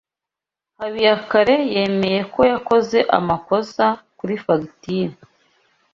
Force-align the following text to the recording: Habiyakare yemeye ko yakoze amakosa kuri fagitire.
Habiyakare 0.79 1.55
yemeye 1.75 2.21
ko 2.33 2.41
yakoze 2.51 2.97
amakosa 3.17 3.85
kuri 4.17 4.33
fagitire. 4.43 5.15